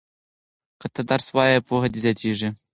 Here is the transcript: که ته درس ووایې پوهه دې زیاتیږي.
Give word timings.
که 0.79 0.87
ته 0.93 1.01
درس 1.09 1.25
ووایې 1.31 1.65
پوهه 1.67 1.87
دې 1.93 1.99
زیاتیږي. 2.05 2.49